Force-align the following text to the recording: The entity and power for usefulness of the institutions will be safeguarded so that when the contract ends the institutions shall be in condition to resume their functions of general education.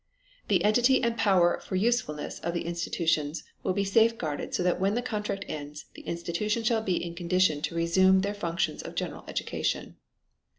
The 0.47 0.63
entity 0.63 1.03
and 1.03 1.15
power 1.15 1.59
for 1.59 1.75
usefulness 1.75 2.39
of 2.39 2.55
the 2.55 2.65
institutions 2.65 3.43
will 3.61 3.73
be 3.73 3.83
safeguarded 3.83 4.51
so 4.55 4.63
that 4.63 4.79
when 4.79 4.95
the 4.95 5.03
contract 5.03 5.45
ends 5.47 5.85
the 5.93 6.01
institutions 6.01 6.65
shall 6.65 6.81
be 6.81 6.95
in 7.05 7.13
condition 7.13 7.61
to 7.61 7.75
resume 7.75 8.21
their 8.21 8.33
functions 8.33 8.81
of 8.81 8.95
general 8.95 9.23
education. 9.27 9.97